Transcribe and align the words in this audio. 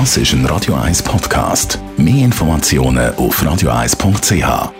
Das 0.00 0.16
ist 0.16 0.32
ein 0.32 0.44
Radio 0.46 0.74
1 0.74 1.04
Podcast. 1.04 1.78
Mehr 1.96 2.24
Informationen 2.24 3.14
auf 3.14 3.40
radio1.ch. 3.40 4.72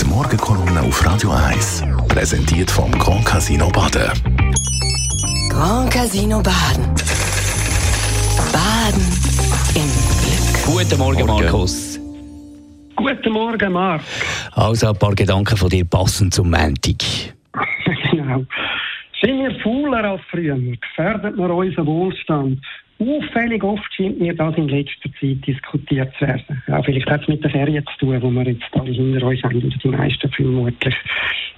Die 0.00 0.06
Morgenkolumne 0.06 0.80
auf 0.80 1.06
Radio 1.06 1.30
1 1.30 1.84
präsentiert 2.08 2.72
vom 2.72 2.90
Grand 2.90 3.24
Casino 3.24 3.70
Baden. 3.70 4.10
Grand 5.48 5.92
Casino 5.92 6.42
Baden. 6.42 6.92
Baden 8.52 9.06
im 9.76 9.88
Glück. 10.18 10.66
Guten 10.66 10.98
Morgen, 10.98 11.24
Markus. 11.24 12.00
Guten 12.96 13.32
Morgen, 13.32 13.72
Marc. 13.74 14.02
Also 14.54 14.88
ein 14.88 14.98
paar 14.98 15.14
Gedanken 15.14 15.56
von 15.56 15.68
dir 15.68 15.84
passend 15.84 16.34
zum 16.34 16.50
Montag. 16.50 16.98
genau. 18.10 18.44
Sind 19.22 19.38
wir 19.38 19.54
fauler 19.62 20.02
als 20.02 20.20
früher? 20.32 20.56
Gefährdet 20.56 21.36
wir 21.36 21.50
unseren 21.50 21.86
Wohlstand? 21.86 22.58
Auffällig 22.98 23.64
oft 23.64 23.92
scheint 23.94 24.20
mir 24.20 24.34
das 24.34 24.56
in 24.56 24.68
letzter 24.68 25.10
Zeit 25.20 25.46
diskutiert 25.46 26.14
zu 26.18 26.26
werden. 26.26 26.62
Ja, 26.68 26.82
vielleicht 26.82 27.10
hat 27.10 27.22
es 27.22 27.28
mit 27.28 27.42
den 27.42 27.50
Ferien 27.50 27.84
zu 27.86 28.06
tun, 28.06 28.22
wo 28.22 28.30
wir 28.30 28.44
jetzt 28.44 28.62
alle 28.72 28.92
hinter 28.92 29.26
uns 29.26 29.42
haben, 29.42 29.56
oder 29.56 29.76
die 29.82 29.88
meisten 29.88 30.30
vermutlich. 30.30 30.94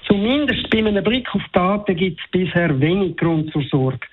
Zumindest 0.06 0.70
bei 0.70 0.78
einem 0.78 1.04
Blick 1.04 1.34
auf 1.34 1.42
Daten 1.52 1.94
gibt 1.94 2.20
es 2.20 2.30
bisher 2.30 2.80
wenig 2.80 3.16
Grund 3.16 3.52
zur 3.52 3.62
Sorge. 3.64 4.06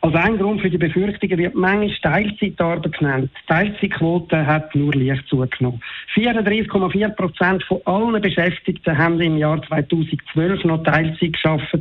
Als 0.00 0.14
ein 0.14 0.38
Grund 0.38 0.60
für 0.60 0.70
die 0.70 0.78
Befürchtungen 0.78 1.38
wird 1.38 1.54
manchmal 1.56 1.90
Teilzeitarbeit 2.02 2.92
genannt. 2.92 3.30
Die 3.42 3.46
Teilzeitquote 3.48 4.46
hat 4.46 4.72
nur 4.74 4.94
leicht 4.94 5.26
zugenommen. 5.26 5.80
34,4 6.14 7.08
Prozent 7.10 7.64
von 7.64 7.80
allen 7.84 8.22
Beschäftigten 8.22 8.96
haben 8.96 9.20
im 9.20 9.38
Jahr 9.38 9.60
2012 9.62 10.64
noch 10.64 10.84
Teilzeit 10.84 11.32
geschafft. 11.32 11.76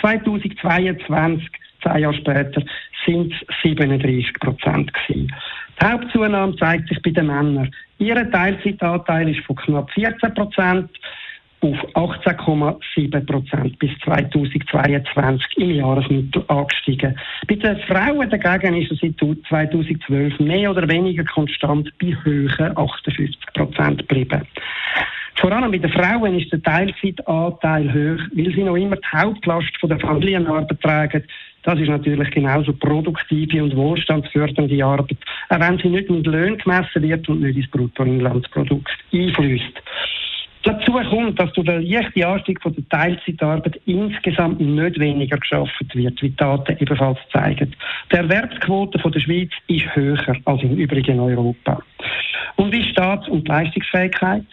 2022, 0.00 1.48
zehn 1.82 1.98
Jahre 1.98 2.14
später, 2.14 2.62
sind 3.06 3.32
es 3.32 3.62
37 3.62 4.32
Prozent 4.40 4.92
gewesen. 4.92 5.32
Die 5.80 5.86
Hauptzunahme 5.86 6.56
zeigt 6.56 6.88
sich 6.88 7.00
bei 7.02 7.10
den 7.10 7.26
Männern. 7.26 7.70
Ihr 7.98 8.30
Teilzeitanteil 8.30 9.28
ist 9.28 9.44
von 9.44 9.56
knapp 9.56 9.90
14 9.92 10.34
Prozent 10.34 10.90
auf 11.62 11.76
18,7 11.94 13.24
Prozent 13.24 13.78
bis 13.78 13.90
2022 14.04 15.58
im 15.58 15.70
Jahresmittel 15.70 16.44
angestiegen. 16.48 17.16
Bei 17.46 17.54
den 17.54 17.78
Frauen 17.82 18.28
dagegen 18.28 18.76
ist 18.76 18.90
es 18.90 18.98
seit 19.00 19.18
2012 19.48 20.40
mehr 20.40 20.70
oder 20.70 20.88
weniger 20.88 21.24
konstant 21.24 21.88
bei 22.00 22.16
höheren 22.24 22.76
58 22.76 23.36
Prozent 23.54 23.98
geblieben. 24.08 24.42
Vor 25.36 25.52
allem 25.52 25.70
bei 25.70 25.78
den 25.78 25.90
Frauen 25.90 26.38
ist 26.38 26.52
der 26.52 26.62
Teilzeitanteil 26.62 27.88
hoch, 27.88 28.22
weil 28.34 28.52
sie 28.52 28.62
noch 28.62 28.76
immer 28.76 28.96
die 28.96 29.16
Hauptlast 29.16 29.76
von 29.80 29.88
der 29.88 30.00
Familienarbeit 30.00 30.80
tragen. 30.80 31.24
Das 31.62 31.78
ist 31.78 31.88
natürlich 31.88 32.30
genauso 32.30 32.72
produktive 32.72 33.62
und 33.62 33.76
wohlstandsfördernde 33.76 34.84
Arbeit, 34.84 35.18
auch 35.48 35.60
wenn 35.60 35.78
sie 35.78 35.88
nicht 35.88 36.10
mit 36.10 36.26
Löhnen 36.26 36.58
gemessen 36.58 37.02
wird 37.02 37.28
und 37.28 37.40
nicht 37.40 37.56
ins 37.56 37.70
Bruttoinlandsprodukt 37.70 38.90
einfließt. 39.12 39.82
Dazu 40.64 40.92
kommt, 40.92 41.40
dass 41.40 41.52
durch 41.54 41.66
den 41.66 41.82
leichten 41.82 42.22
Anstieg 42.22 42.62
von 42.62 42.72
der 42.74 42.88
Teilzeitarbeit 42.88 43.80
insgesamt 43.84 44.60
nicht 44.60 44.98
weniger 45.00 45.36
geschaffen 45.36 45.88
wird, 45.92 46.22
wie 46.22 46.28
die 46.28 46.36
Daten 46.36 46.76
ebenfalls 46.78 47.18
zeigen. 47.32 47.74
Die 48.12 48.16
Erwerbsquote 48.16 48.98
von 49.00 49.10
der 49.10 49.20
Schweiz 49.20 49.50
ist 49.66 49.94
höher 49.96 50.36
als 50.44 50.62
im 50.62 50.76
übrigen 50.76 51.18
Europa. 51.18 51.82
Und 52.56 52.72
wie 52.72 52.84
Staats- 52.84 53.28
und 53.28 53.48
Leistungsfähigkeit? 53.48 54.44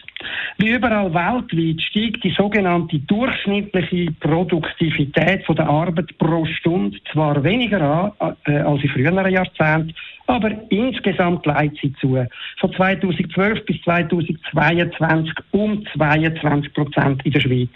Wie 0.58 0.70
überall 0.70 1.12
weltweit 1.14 1.80
steigt 1.82 2.24
die 2.24 2.34
sogenannte 2.36 2.98
durchschnittliche 2.98 4.12
Produktivität 4.20 5.44
von 5.46 5.56
der 5.56 5.68
Arbeit 5.68 6.16
pro 6.18 6.44
Stunde 6.44 6.98
zwar 7.12 7.42
weniger 7.42 8.12
an 8.18 8.36
äh, 8.46 8.58
als 8.58 8.82
in 8.82 8.90
früheren 8.90 9.30
Jahrzehnten, 9.30 9.94
aber 10.26 10.50
insgesamt 10.70 11.46
leitet 11.46 11.78
sie 11.80 11.92
zu. 11.94 12.24
Von 12.58 12.72
2012 12.72 13.64
bis 13.64 13.80
2022 13.82 15.34
um 15.52 15.84
22 15.94 16.74
Prozent 16.74 17.24
in 17.24 17.32
der 17.32 17.40
Schweiz. 17.40 17.70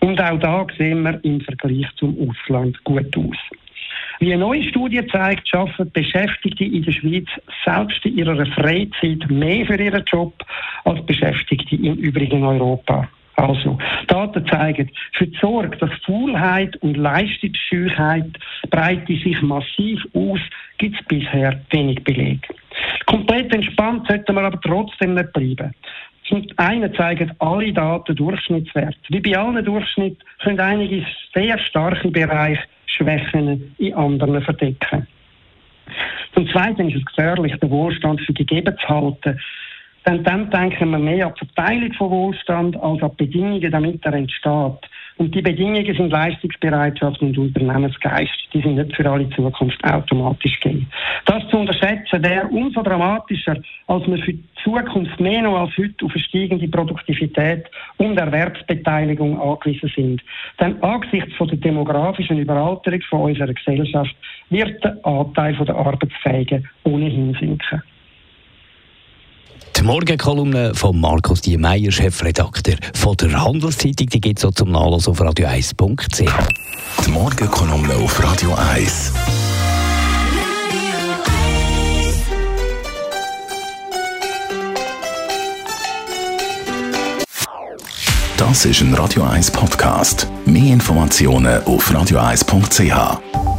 Und 0.00 0.20
auch 0.20 0.38
da 0.38 0.66
sehen 0.76 1.02
wir 1.02 1.18
im 1.24 1.40
Vergleich 1.40 1.88
zum 1.96 2.16
Ausland 2.28 2.82
gut 2.84 3.16
aus. 3.16 3.36
Wie 4.20 4.32
eine 4.32 4.40
neue 4.40 4.64
Studie 4.64 5.06
zeigt, 5.06 5.48
schaffen 5.48 5.90
Beschäftigte 5.92 6.64
in 6.64 6.82
der 6.82 6.92
Schweiz 6.92 7.28
selbst 7.64 8.04
in 8.04 8.18
ihrer 8.18 8.46
Freizeit 8.46 9.30
mehr 9.30 9.64
für 9.64 9.80
ihren 9.80 10.04
Job 10.06 10.34
als 10.88 11.04
Beschäftigte 11.06 11.76
im 11.76 11.94
übrigen 11.94 12.44
Europa. 12.44 13.08
Also, 13.36 13.78
Daten 14.08 14.44
zeigen, 14.46 14.90
für 15.12 15.28
die 15.28 15.38
Sorge, 15.38 15.76
dass 15.76 15.90
Faulheit 16.04 16.74
und 16.78 16.96
Leistungsscheuheit 16.96 18.36
breite 18.68 19.12
sich 19.12 19.40
massiv 19.42 20.04
aus, 20.12 20.40
gibt 20.78 20.98
es 21.00 21.06
bisher 21.06 21.60
wenig 21.70 22.02
Beleg. 22.02 22.48
Komplett 23.06 23.54
entspannt 23.54 24.08
sollten 24.08 24.34
wir 24.34 24.42
aber 24.42 24.60
trotzdem 24.60 25.14
nicht 25.14 25.32
bleiben. 25.32 25.72
Zum 26.26 26.44
einen 26.56 26.92
zeigen 26.94 27.32
alle 27.38 27.72
Daten 27.72 28.16
Durchschnittswert. 28.16 28.96
Wie 29.08 29.20
bei 29.20 29.38
allen 29.38 29.64
Durchschnitten 29.64 30.22
können 30.42 30.60
einige 30.60 31.06
sehr 31.32 31.58
starke 31.58 32.08
Bereiche 32.10 32.64
Schwächen 32.86 33.74
in 33.78 33.94
anderen 33.94 34.42
verdecken. 34.42 35.06
Zum 36.34 36.48
Zweiten 36.50 36.90
ist 36.90 36.96
es 36.96 37.04
gefährlich, 37.04 37.54
den 37.56 37.70
Wohlstand 37.70 38.20
für 38.20 38.32
gegeben 38.32 38.76
zu 38.80 38.88
halten. 38.88 39.40
Denn 40.08 40.24
dann 40.24 40.48
denken 40.48 40.90
wir 40.90 40.98
mehr 40.98 41.26
an 41.26 41.34
die 41.38 41.44
Verteilung 41.44 41.92
von 41.92 42.10
Wohlstand 42.10 42.74
als 42.76 43.02
an 43.02 43.10
die 43.10 43.26
Bedingungen, 43.26 43.70
damit 43.70 44.02
er 44.06 44.14
entsteht. 44.14 44.88
Und 45.18 45.34
die 45.34 45.42
Bedingungen 45.42 45.84
sind 45.84 46.10
Leistungsbereitschaft 46.10 47.20
und 47.20 47.36
Unternehmensgeist. 47.36 48.32
Die 48.54 48.62
sind 48.62 48.76
nicht 48.76 48.96
für 48.96 49.04
alle 49.10 49.28
Zukunft 49.28 49.84
automatisch 49.84 50.58
gegeben. 50.60 50.88
Das 51.26 51.46
zu 51.50 51.58
unterschätzen 51.58 52.22
wäre 52.22 52.46
umso 52.46 52.80
dramatischer, 52.80 53.56
als 53.86 54.06
wir 54.06 54.16
für 54.16 54.32
die 54.32 54.44
Zukunft 54.64 55.20
mehr 55.20 55.42
noch 55.42 55.60
als 55.60 55.76
heute 55.76 56.06
auf 56.06 56.12
eine 56.14 56.24
steigende 56.24 56.68
Produktivität 56.68 57.66
und 57.98 58.16
Erwerbsbeteiligung 58.16 59.38
angewiesen 59.38 59.92
sind. 59.94 60.22
Denn 60.58 60.82
angesichts 60.82 61.34
von 61.36 61.48
der 61.48 61.58
demografischen 61.58 62.38
Überalterung 62.38 63.02
von 63.10 63.20
unserer 63.24 63.52
Gesellschaft 63.52 64.16
wird 64.48 64.82
der 64.82 64.96
Anteil 65.04 65.54
der 65.54 65.76
Arbeitsfähigen 65.76 66.66
ohnehin 66.84 67.36
sinken. 67.38 67.82
Die 69.78 69.84
Morgenkolumne 69.84 70.74
von 70.74 71.00
Markus 71.00 71.40
Diemeyer, 71.40 71.92
Chefredakteur 71.92 72.74
von 72.94 73.16
der 73.16 73.40
Handelszeitung, 73.40 74.08
die 74.08 74.20
gibt 74.20 74.42
es 74.42 74.54
zum 74.54 74.72
Nachlass 74.72 75.06
auf 75.06 75.20
radio1.ch. 75.20 76.32
Die 77.06 77.10
Morgenkolumne 77.10 77.94
auf 77.94 78.20
Radio 78.20 78.54
1. 78.54 79.12
Das 88.36 88.64
ist 88.64 88.80
ein 88.80 88.92
Radio 88.94 89.22
1 89.22 89.52
Podcast. 89.52 90.26
Mehr 90.44 90.72
Informationen 90.72 91.62
auf 91.62 91.88
radio1.ch. 91.92 93.57